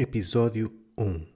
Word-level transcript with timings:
Episódio 0.00 0.72
1 0.96 1.26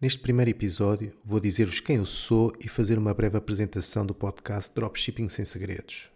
Neste 0.00 0.18
primeiro 0.20 0.50
episódio 0.50 1.12
vou 1.22 1.38
dizer-vos 1.38 1.78
quem 1.78 1.96
eu 1.96 2.06
sou 2.06 2.50
e 2.58 2.66
fazer 2.66 2.96
uma 2.96 3.12
breve 3.12 3.36
apresentação 3.36 4.06
do 4.06 4.14
podcast 4.14 4.74
Dropshipping 4.74 5.28
Sem 5.28 5.44
Segredos. 5.44 6.08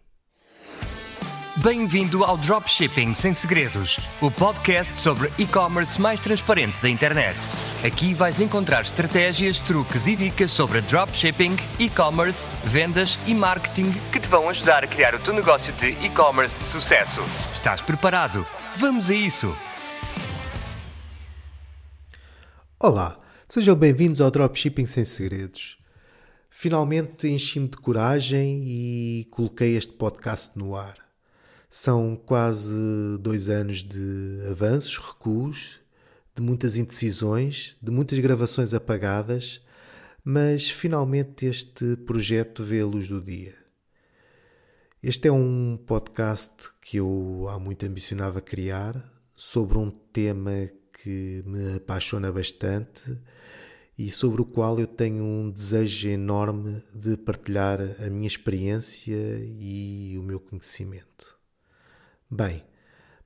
Bem-vindo 1.57 2.25
ao 2.25 2.39
Dropshipping 2.39 3.13
Sem 3.13 3.35
Segredos, 3.35 3.99
o 4.23 4.31
podcast 4.31 4.97
sobre 4.97 5.31
e-commerce 5.39 6.01
mais 6.01 6.19
transparente 6.19 6.81
da 6.81 6.89
internet. 6.89 7.39
Aqui 7.84 8.14
vais 8.14 8.40
encontrar 8.40 8.80
estratégias, 8.80 9.61
truques 9.61 10.06
e 10.06 10.16
dicas 10.16 10.50
sobre 10.50 10.80
dropshipping, 10.80 11.54
e-commerce, 11.79 12.48
vendas 12.64 13.18
e 13.27 13.34
marketing 13.34 13.93
que 14.11 14.18
te 14.18 14.30
vão 14.30 14.48
ajudar 14.48 14.82
a 14.82 14.86
criar 14.86 15.14
o 15.14 15.18
teu 15.18 15.34
negócio 15.34 15.74
de 15.74 15.88
e-commerce 16.02 16.59
de 16.59 16.64
sucesso. 16.64 17.20
Estás 17.52 17.82
preparado? 17.82 18.46
Vamos 18.79 19.11
a 19.11 19.14
isso! 19.14 19.54
Olá, 22.85 23.17
sejam 23.49 23.77
bem-vindos 23.77 24.20
ao 24.20 24.29
Dropshipping 24.29 24.87
Sem 24.87 25.05
Segredos. 25.05 25.79
Finalmente 26.51 27.29
enchi-me 27.29 27.69
de 27.69 27.77
coragem 27.77 28.65
e 28.66 29.25
coloquei 29.30 29.77
este 29.77 29.93
podcast 29.93 30.59
no 30.59 30.75
ar. 30.75 30.97
São 31.70 32.16
quase 32.16 32.75
dois 33.20 33.48
anos 33.48 33.84
de 33.84 34.42
avanços, 34.51 34.98
recuos, 34.98 35.79
de 36.34 36.42
muitas 36.42 36.77
indecisões, 36.77 37.77
de 37.80 37.92
muitas 37.92 38.19
gravações 38.19 38.75
apagadas, 38.75 39.64
mas 40.25 40.69
finalmente 40.69 41.47
este 41.47 41.95
projeto 41.98 42.64
vê 42.64 42.80
a 42.80 42.84
luz 42.84 43.06
do 43.06 43.23
dia. 43.23 43.55
Este 45.01 45.28
é 45.28 45.33
um 45.33 45.78
podcast 45.87 46.70
que 46.80 46.97
eu 46.97 47.47
há 47.48 47.61
muito 47.61 47.87
ambicionava 47.87 48.41
criar 48.41 49.09
sobre 49.37 49.78
um 49.78 49.89
tema 49.89 50.69
que 51.02 51.42
me 51.45 51.77
apaixona 51.77 52.30
bastante 52.30 53.19
e 53.98 54.11
sobre 54.11 54.41
o 54.41 54.45
qual 54.45 54.79
eu 54.79 54.87
tenho 54.87 55.25
um 55.25 55.51
desejo 55.51 56.08
enorme 56.08 56.83
de 56.95 57.17
partilhar 57.17 57.81
a 58.00 58.08
minha 58.08 58.27
experiência 58.27 59.17
e 59.58 60.17
o 60.17 60.23
meu 60.23 60.39
conhecimento. 60.39 61.36
Bem, 62.30 62.64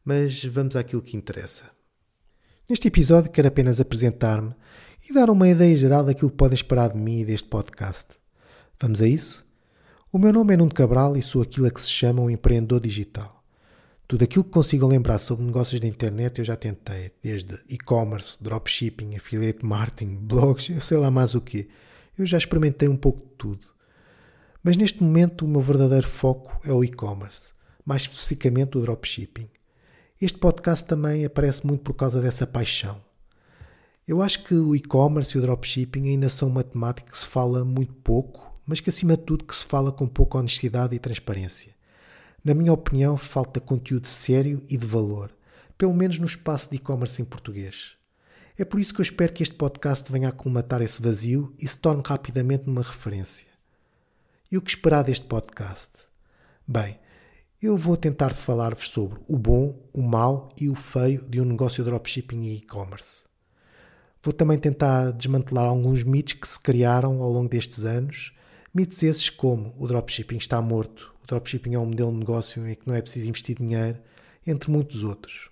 mas 0.05 0.45
vamos 0.45 0.75
àquilo 0.75 1.03
que 1.03 1.17
interessa. 1.17 1.71
Neste 2.69 2.89
episódio 2.89 3.31
quero 3.31 3.49
apenas 3.49 3.79
apresentar-me 3.79 4.55
e 5.09 5.13
dar 5.13 5.31
uma 5.31 5.49
ideia 5.49 5.77
geral 5.77 6.03
daquilo 6.03 6.31
que 6.31 6.37
podem 6.37 6.57
esperar 6.57 6.93
de 6.93 6.99
mim 6.99 7.21
e 7.21 7.25
deste 7.25 7.49
podcast. 7.49 8.17
Vamos 8.81 9.01
a 9.01 9.07
isso? 9.07 9.47
O 10.11 10.19
meu 10.19 10.33
nome 10.33 10.55
é 10.55 10.57
Nuno 10.57 10.73
Cabral 10.73 11.17
e 11.17 11.23
sou 11.23 11.43
aquilo 11.43 11.67
a 11.67 11.71
que 11.71 11.81
se 11.81 11.91
chama 11.91 12.23
um 12.23 12.31
empreendedor 12.31 12.81
digital. 12.81 13.36
Tudo 14.09 14.23
aquilo 14.23 14.45
que 14.45 14.51
consigo 14.51 14.87
lembrar 14.87 15.19
sobre 15.19 15.45
negócios 15.45 15.81
da 15.81 15.87
internet 15.89 16.39
eu 16.39 16.45
já 16.45 16.55
tentei, 16.55 17.11
desde 17.21 17.59
e-commerce, 17.69 18.41
dropshipping, 18.41 19.17
affiliate 19.17 19.67
marketing, 19.67 20.15
blogs, 20.15 20.71
eu 20.71 20.81
sei 20.81 20.97
lá 20.97 21.11
mais 21.11 21.35
o 21.35 21.41
que. 21.41 21.69
Eu 22.17 22.25
já 22.25 22.39
experimentei 22.39 22.89
um 22.89 22.97
pouco 22.97 23.19
de 23.27 23.35
tudo. 23.37 23.67
Mas 24.63 24.77
neste 24.77 25.03
momento 25.03 25.45
o 25.45 25.49
meu 25.49 25.61
verdadeiro 25.61 26.07
foco 26.07 26.61
é 26.65 26.73
o 26.73 26.85
e-commerce, 26.85 27.53
mais 27.85 28.03
especificamente 28.03 28.79
o 28.79 28.81
dropshipping. 28.81 29.51
Este 30.21 30.39
podcast 30.39 30.87
também 30.87 31.25
aparece 31.25 31.67
muito 31.67 31.83
por 31.83 31.95
causa 31.95 32.21
dessa 32.21 32.47
paixão. 32.47 33.03
Eu 34.07 34.23
acho 34.23 34.45
que 34.45 34.55
o 34.55 34.77
e-commerce 34.77 35.37
e 35.37 35.41
o 35.41 35.43
dropshipping 35.43 36.11
ainda 36.11 36.29
são 36.29 36.49
uma 36.49 36.63
temática 36.63 37.11
que 37.11 37.19
se 37.19 37.27
fala 37.27 37.65
muito 37.65 37.95
pouco, 37.95 38.57
mas 38.65 38.79
que 38.79 38.89
acima 38.89 39.17
de 39.17 39.25
tudo 39.25 39.45
que 39.45 39.55
se 39.55 39.65
fala 39.65 39.91
com 39.91 40.07
pouca 40.07 40.39
honestidade 40.39 40.95
e 40.95 40.99
transparência. 41.01 41.76
Na 42.47 42.55
minha 42.55 42.73
opinião, 42.73 43.17
falta 43.17 43.59
conteúdo 43.59 44.07
sério 44.07 44.63
e 44.69 44.77
de 44.77 44.87
valor, 44.87 45.33
pelo 45.77 45.93
menos 45.93 46.17
no 46.21 46.27
espaço 46.27 46.71
de 46.71 46.77
e-commerce 46.77 47.21
em 47.21 47.25
português. 47.25 47.95
É 48.57 48.65
por 48.65 48.79
isso 48.79 48.95
que 48.95 49.01
eu 49.01 49.03
espero 49.03 49.33
que 49.33 49.43
este 49.43 49.57
podcast 49.57 50.13
venha 50.13 50.29
a 50.29 50.33
colmatar 50.33 50.81
esse 50.81 51.03
vazio 51.03 51.53
e 51.59 51.67
se 51.67 51.77
torne 51.77 52.05
rapidamente 52.07 52.69
uma 52.69 52.83
referência. 52.83 53.49
E 54.49 54.57
o 54.57 54.63
que 54.63 54.71
esperar 54.71 55.03
deste 55.03 55.27
podcast? 55.27 56.05
Bem, 56.65 57.01
eu 57.61 57.77
vou 57.77 57.97
tentar 57.97 58.33
falar-vos 58.33 58.91
sobre 58.91 59.19
o 59.27 59.37
bom, 59.37 59.77
o 59.93 60.01
mau 60.01 60.51
e 60.57 60.69
o 60.69 60.77
feio 60.77 61.27
de 61.29 61.41
um 61.41 61.45
negócio 61.45 61.83
de 61.83 61.91
dropshipping 61.91 62.43
e 62.43 62.59
e-commerce. 62.59 63.25
Vou 64.23 64.33
também 64.33 64.57
tentar 64.57 65.11
desmantelar 65.11 65.65
alguns 65.65 66.05
mitos 66.05 66.35
que 66.35 66.47
se 66.47 66.61
criaram 66.61 67.21
ao 67.23 67.33
longo 67.33 67.49
destes 67.49 67.85
anos, 67.85 68.33
mitos 68.73 69.03
esses 69.03 69.29
como 69.29 69.75
o 69.77 69.89
dropshipping 69.89 70.37
está 70.37 70.63
morto, 70.63 71.16
o 71.27 71.35
dropshipping 71.35 71.75
é 71.75 71.79
um 71.79 71.87
modelo 71.87 72.13
de 72.13 72.19
negócio 72.19 72.67
em 72.69 72.75
que 72.77 72.87
não 72.87 72.95
é 72.95 73.03
preciso 73.03 73.29
investir 73.29 73.57
dinheiro, 73.57 73.99
entre 74.47 74.71
muitos 74.71 75.03
outros. 75.03 75.51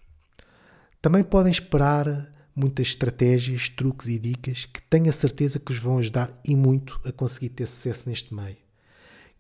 Também 1.02 1.24
podem 1.24 1.50
esperar 1.50 2.32
muitas 2.54 2.86
estratégias, 2.86 3.68
truques 3.68 4.06
e 4.06 4.18
dicas 4.20 4.66
que 4.66 4.80
tenho 4.82 5.10
a 5.10 5.12
certeza 5.12 5.58
que 5.58 5.72
vos 5.72 5.82
vão 5.82 5.98
ajudar 5.98 6.40
e 6.46 6.54
muito 6.54 7.00
a 7.04 7.10
conseguir 7.10 7.48
ter 7.48 7.66
sucesso 7.66 8.08
neste 8.08 8.32
meio. 8.32 8.56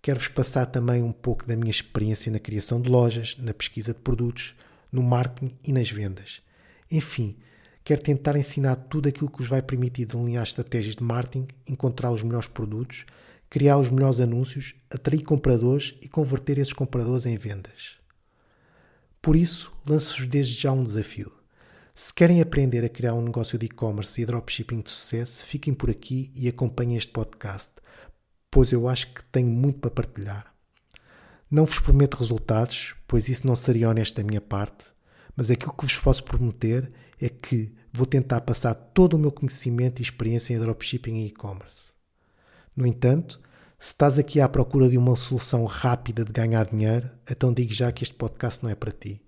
Quero-vos 0.02 0.26
passar 0.26 0.66
também 0.66 1.04
um 1.04 1.12
pouco 1.12 1.46
da 1.46 1.56
minha 1.56 1.70
experiência 1.70 2.32
na 2.32 2.40
criação 2.40 2.80
de 2.80 2.90
lojas, 2.90 3.36
na 3.38 3.54
pesquisa 3.54 3.94
de 3.94 4.00
produtos, 4.00 4.56
no 4.90 5.04
marketing 5.04 5.56
e 5.64 5.72
nas 5.72 5.88
vendas. 5.88 6.42
Enfim, 6.90 7.36
quero 7.84 8.02
tentar 8.02 8.36
ensinar 8.36 8.74
tudo 8.74 9.08
aquilo 9.08 9.30
que 9.30 9.38
vos 9.38 9.48
vai 9.48 9.62
permitir 9.62 10.04
delinear 10.04 10.42
estratégias 10.42 10.96
de 10.96 11.04
marketing, 11.04 11.46
encontrar 11.66 12.10
os 12.10 12.24
melhores 12.24 12.48
produtos 12.48 13.06
criar 13.48 13.78
os 13.78 13.90
melhores 13.90 14.20
anúncios, 14.20 14.74
atrair 14.90 15.22
compradores 15.22 15.94
e 16.00 16.08
converter 16.08 16.58
esses 16.58 16.72
compradores 16.72 17.26
em 17.26 17.36
vendas. 17.36 17.96
Por 19.22 19.36
isso, 19.36 19.72
lanço-vos 19.88 20.26
desde 20.26 20.54
já 20.54 20.72
um 20.72 20.84
desafio. 20.84 21.32
Se 21.94 22.12
querem 22.12 22.40
aprender 22.40 22.84
a 22.84 22.88
criar 22.88 23.14
um 23.14 23.22
negócio 23.22 23.56
de 23.56 23.66
e-commerce 23.66 24.20
e 24.20 24.26
dropshipping 24.26 24.80
de 24.80 24.90
sucesso, 24.90 25.46
fiquem 25.46 25.72
por 25.72 25.88
aqui 25.88 26.32
e 26.34 26.48
acompanhem 26.48 26.96
este 26.96 27.12
podcast, 27.12 27.72
pois 28.50 28.72
eu 28.72 28.88
acho 28.88 29.14
que 29.14 29.24
tenho 29.26 29.48
muito 29.48 29.78
para 29.78 29.90
partilhar. 29.90 30.54
Não 31.50 31.64
vos 31.64 31.78
prometo 31.78 32.16
resultados, 32.16 32.94
pois 33.06 33.28
isso 33.28 33.46
não 33.46 33.54
seria 33.54 33.88
honesto 33.88 34.16
da 34.16 34.24
minha 34.24 34.40
parte, 34.40 34.86
mas 35.36 35.50
aquilo 35.50 35.72
que 35.72 35.84
vos 35.84 35.96
posso 35.96 36.24
prometer 36.24 36.92
é 37.20 37.28
que 37.28 37.72
vou 37.92 38.06
tentar 38.06 38.40
passar 38.40 38.74
todo 38.74 39.14
o 39.14 39.18
meu 39.18 39.30
conhecimento 39.30 40.00
e 40.00 40.02
experiência 40.02 40.52
em 40.52 40.58
dropshipping 40.58 41.14
e 41.14 41.26
e-commerce. 41.28 41.94
No 42.76 42.86
entanto, 42.86 43.40
se 43.78 43.88
estás 43.88 44.18
aqui 44.18 44.40
à 44.40 44.48
procura 44.48 44.88
de 44.88 44.98
uma 44.98 45.14
solução 45.14 45.64
rápida 45.64 46.24
de 46.24 46.32
ganhar 46.32 46.66
dinheiro, 46.66 47.10
então 47.30 47.52
digo 47.52 47.72
já 47.72 47.92
que 47.92 48.02
este 48.02 48.14
podcast 48.14 48.62
não 48.64 48.70
é 48.70 48.74
para 48.74 48.90
ti. 48.90 49.22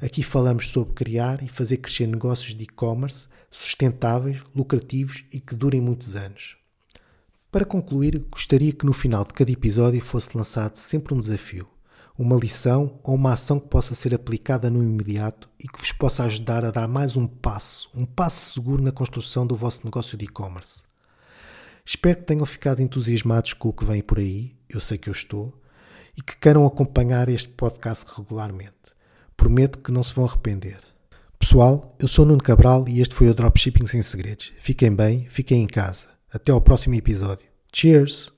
Aqui 0.00 0.22
falamos 0.22 0.68
sobre 0.70 0.94
criar 0.94 1.42
e 1.42 1.48
fazer 1.48 1.76
crescer 1.78 2.06
negócios 2.06 2.54
de 2.54 2.64
e-commerce 2.64 3.28
sustentáveis, 3.50 4.42
lucrativos 4.54 5.24
e 5.32 5.40
que 5.40 5.54
durem 5.54 5.80
muitos 5.80 6.16
anos. 6.16 6.56
Para 7.50 7.64
concluir, 7.64 8.18
gostaria 8.30 8.72
que 8.72 8.86
no 8.86 8.92
final 8.92 9.24
de 9.24 9.32
cada 9.32 9.50
episódio 9.50 10.00
fosse 10.00 10.36
lançado 10.36 10.76
sempre 10.76 11.14
um 11.14 11.20
desafio, 11.20 11.68
uma 12.18 12.36
lição 12.36 12.98
ou 13.02 13.14
uma 13.14 13.32
ação 13.32 13.60
que 13.60 13.68
possa 13.68 13.94
ser 13.94 14.14
aplicada 14.14 14.68
no 14.68 14.82
imediato 14.82 15.48
e 15.58 15.68
que 15.68 15.78
vos 15.78 15.92
possa 15.92 16.24
ajudar 16.24 16.64
a 16.64 16.70
dar 16.70 16.88
mais 16.88 17.16
um 17.16 17.26
passo, 17.26 17.90
um 17.94 18.04
passo 18.04 18.54
seguro 18.54 18.82
na 18.82 18.90
construção 18.90 19.46
do 19.46 19.54
vosso 19.54 19.84
negócio 19.84 20.18
de 20.18 20.24
e-commerce. 20.24 20.82
Espero 21.88 22.18
que 22.18 22.24
tenham 22.24 22.44
ficado 22.44 22.82
entusiasmados 22.82 23.54
com 23.54 23.70
o 23.70 23.72
que 23.72 23.82
vem 23.82 24.02
por 24.02 24.18
aí, 24.18 24.54
eu 24.68 24.78
sei 24.78 24.98
que 24.98 25.08
eu 25.08 25.12
estou, 25.12 25.58
e 26.14 26.20
que 26.20 26.36
queiram 26.36 26.66
acompanhar 26.66 27.30
este 27.30 27.48
podcast 27.48 28.04
regularmente. 28.14 28.92
Prometo 29.34 29.78
que 29.78 29.90
não 29.90 30.02
se 30.02 30.12
vão 30.12 30.26
arrepender. 30.26 30.80
Pessoal, 31.38 31.96
eu 31.98 32.06
sou 32.06 32.26
Nuno 32.26 32.42
Cabral 32.42 32.86
e 32.86 33.00
este 33.00 33.14
foi 33.14 33.30
o 33.30 33.34
Dropshipping 33.34 33.86
Sem 33.86 34.02
Segredos. 34.02 34.52
Fiquem 34.58 34.94
bem, 34.94 35.28
fiquem 35.30 35.62
em 35.62 35.66
casa. 35.66 36.08
Até 36.30 36.52
ao 36.52 36.60
próximo 36.60 36.94
episódio. 36.94 37.48
Cheers! 37.72 38.37